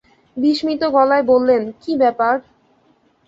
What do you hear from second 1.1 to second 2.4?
বললেন, কী ব্যাপার?